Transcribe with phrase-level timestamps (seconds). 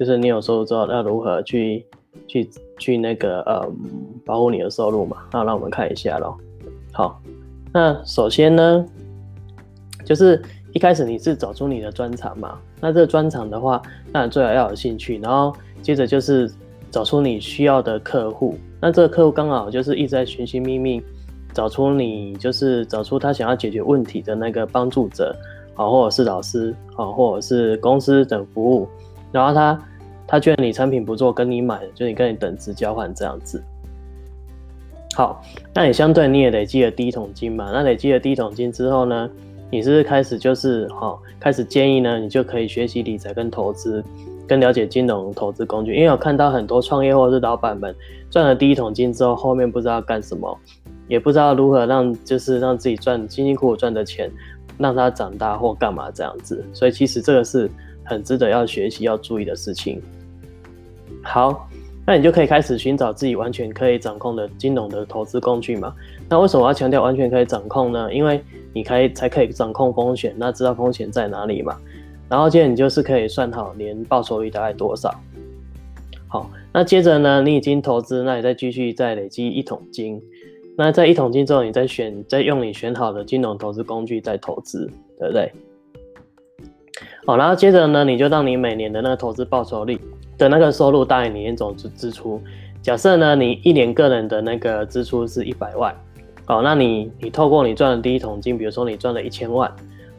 [0.00, 1.84] 就是你有收入之后要如何去
[2.26, 3.70] 去去那个呃
[4.24, 5.18] 保护你的收入嘛？
[5.30, 6.38] 那让我们看一下咯。
[6.90, 7.20] 好，
[7.70, 8.82] 那首先呢，
[10.06, 10.40] 就是
[10.72, 12.58] 一开始你是找出你的专长嘛？
[12.80, 16.50] 那这个专长的话，那最好要有兴趣，然后接着就是
[16.90, 18.56] 找出你需要的客户。
[18.80, 21.02] 那这个客户刚好就是一直在寻寻觅觅，
[21.52, 25.36] 找出你就是找出他想要解决问题的那个帮助者，
[25.74, 28.88] 好，或者是老师，好，或者是公司等服务。
[29.30, 29.78] 然后他
[30.30, 33.60] 他觉得你产品不做，跟你买，就你跟你等值交换这样子。
[35.16, 35.42] 好，
[35.74, 37.70] 那你相对你也累积了第一桶金嘛？
[37.72, 39.28] 那累积了第一桶金之后呢，
[39.70, 44.04] 你是开始就是哈，开始建议呢，你就可以学习理财跟投资。
[44.46, 47.94] 跟了解金融投资工具，因为我看到很多创业或者是老板们
[48.32, 50.58] 赚了第一桶金之后，后面不知道干什么，
[51.06, 54.28] 也不知道如何让就是让自己赚辛辛苦苦赚的钱
[54.76, 57.70] 让它长大或干嘛这样子，所以其实这个是
[58.02, 60.02] 很值得要学习要注意的事情。
[61.22, 61.68] 好，
[62.06, 65.94] 那你就可以开始寻找自己完全可以掌控的金融的投资工具嘛？
[66.28, 68.12] 那为什么要强调完全可以掌控呢？
[68.12, 71.76] 因为你可以才可以掌控风险，那知道风险在哪里嘛？
[72.28, 75.14] 然后接着你就是可以算好年报酬率大概多少。
[76.28, 80.22] 好，那接着呢，你已经投资，那你再继续再累积一桶金。
[80.76, 85.52] 那在一桶金之后，你再选，再用你选好的金融投资工具再投资，对不对？
[87.26, 90.00] 好，然后接着呢，你就让你每年的那个投资报酬率
[90.40, 92.42] 的那个收入大于你年总支支出。
[92.82, 95.94] 假设呢，你一年个人的那个支出是一百万，
[96.46, 99.70] 好，那你你透过你赚的第一桶金，比如说你赚了一千万。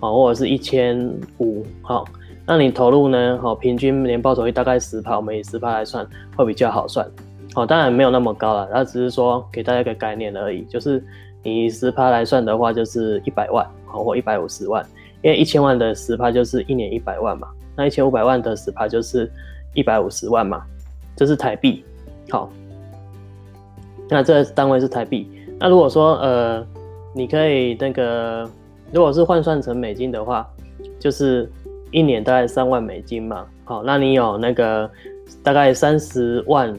[0.00, 0.98] 好，或者是一千
[1.38, 2.04] 五，好，
[2.44, 3.38] 那你投入呢？
[3.40, 6.06] 好，平均年报酬率大概十趴，我们以十趴来算
[6.36, 7.08] 会比较好算。
[7.54, 10.62] 好，当然没有那么高了，那只是说给大家一个概念而已。
[10.64, 11.02] 就是
[11.42, 14.84] 你十趴来算的话，就是一百万，好，或一百五十万。
[15.22, 19.30] 因为一千万的十趴就是一年一百万嘛，那一千五百万的十趴就是
[19.74, 20.62] 一百五十万嘛，
[21.16, 21.84] 这是台币。
[22.30, 22.50] 好，
[24.08, 25.28] 那这单位是台币。
[25.58, 26.66] 那如果说呃，
[27.14, 28.50] 你可以那个。
[28.92, 30.48] 如果是换算成美金的话，
[31.00, 31.50] 就是
[31.90, 33.44] 一年大概三万美金嘛。
[33.64, 34.88] 好，那你有那个
[35.42, 36.72] 大概三十万，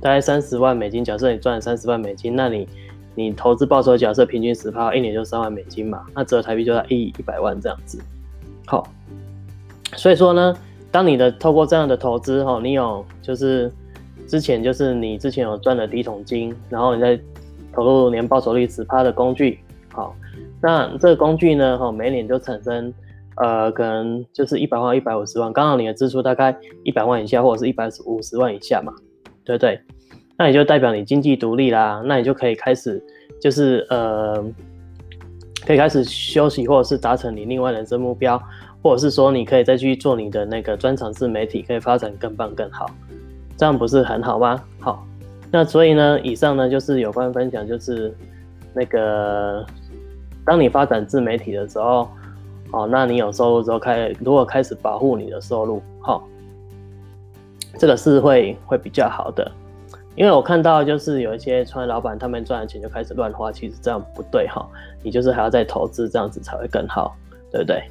[0.00, 1.04] 大概三十万美金。
[1.04, 2.68] 假设你赚了三十万美金，那你
[3.14, 6.04] 你投资报酬假设平均十趴，一年就三万美金嘛。
[6.16, 8.02] 那折台币就在一一百万这样子。
[8.66, 8.88] 好，
[9.96, 10.54] 所以说呢，
[10.90, 13.70] 当你的透过这样的投资，哈，你有就是
[14.28, 17.18] 之前就是你之前有赚的第一桶金，然后你再
[17.72, 19.58] 投入年报酬率十趴的工具，
[19.92, 20.14] 好。
[20.62, 22.92] 那这个工具呢，哈，每年就产生，
[23.36, 28.92] 呃，可能就是一百万、一百五十万，刚好你的支出大概一百万以下，或者是一百五十万以下嘛，
[29.44, 29.78] 对不对？
[30.38, 33.02] 那也就代表你经济独立啦，那你就可以开始，
[33.40, 34.42] 就是呃，
[35.66, 38.42] 可以开始休息，或者是达成你另外人生目标，
[38.86, 42.86] 或者是说你可以再去做你的那个专长自媒体，可以发展更棒更好，
[43.56, 44.62] 这样不是很好吗？
[44.78, 45.04] 好，
[45.50, 48.14] 那所以呢，以上呢就是有关分享，就是
[48.72, 49.66] 那个。
[50.44, 52.08] 当你发展自媒体的时候，
[52.70, 56.22] 哦，那你有收入之后开，如果开始保护你的收入，哈，
[57.76, 59.50] 这个是会会比较好的。
[60.14, 64.64] 因为我看到就是有一些创业老板，他们赚了钱就开始乱花，其实这样不对哈。
[65.02, 67.16] 你就是还要再投资，这样子才会更好，
[67.50, 67.82] 对不对？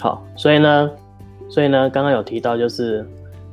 [0.00, 0.90] 好，所以呢，
[1.48, 3.06] 所以呢，刚刚有提到就是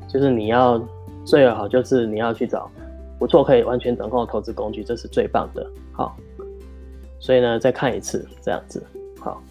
[0.08, 0.82] 就是你要
[1.26, 2.70] 最好就是你要去找
[3.18, 6.16] 不错可以完全掌控的投资工具，这是最棒的，好。
[7.18, 8.86] 所以呢，再看一次这样子，
[9.20, 9.42] 好，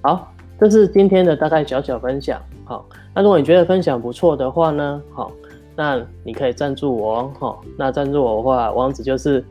[0.00, 5.32] 好，这是今天的大概小小分享，好，那如果你觉得分享不错的话呢，好，
[5.74, 9.44] 那你可以赞助我，好，那赞助我的话，网址就是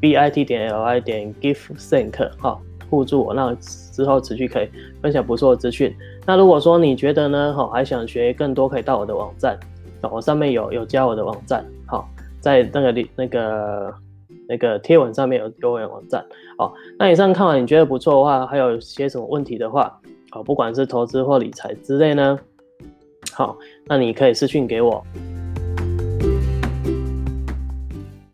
[0.00, 2.60] b i t 点 l i 点 gift think 好，
[2.94, 4.68] 互助我，那之后持续可以
[5.02, 5.94] 分享不错的资讯。
[6.24, 9.58] 那如果说你觉得呢，好，还想学更多，可以到我的网站，
[10.02, 12.08] 我上面有有加我的网站，好，
[12.40, 13.92] 在那个里那个。
[14.46, 16.22] 那个贴文上面有有我的网站，
[16.58, 19.98] 哦，那以上看完你觉得不错的话，还有些什么问题的话，
[20.30, 22.38] 好，不管是投资或理财之类呢，
[23.32, 23.56] 好，
[23.86, 25.02] 那你可以私信给我。